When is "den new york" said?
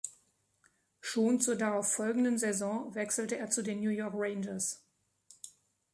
3.61-4.13